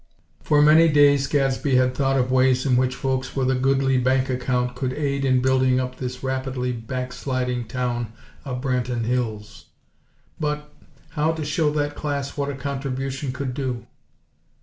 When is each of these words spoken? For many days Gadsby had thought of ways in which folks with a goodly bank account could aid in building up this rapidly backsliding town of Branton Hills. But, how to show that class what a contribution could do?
For 0.41 0.63
many 0.63 0.87
days 0.89 1.27
Gadsby 1.27 1.75
had 1.75 1.93
thought 1.93 2.17
of 2.17 2.31
ways 2.31 2.65
in 2.65 2.75
which 2.75 2.95
folks 2.95 3.35
with 3.35 3.51
a 3.51 3.55
goodly 3.55 3.99
bank 3.99 4.31
account 4.31 4.75
could 4.75 4.93
aid 4.93 5.23
in 5.23 5.43
building 5.43 5.79
up 5.79 5.97
this 5.97 6.23
rapidly 6.23 6.71
backsliding 6.71 7.67
town 7.67 8.11
of 8.43 8.61
Branton 8.61 9.05
Hills. 9.05 9.65
But, 10.39 10.73
how 11.09 11.33
to 11.33 11.45
show 11.45 11.69
that 11.73 11.93
class 11.93 12.35
what 12.35 12.49
a 12.49 12.55
contribution 12.55 13.31
could 13.31 13.53
do? 13.53 13.85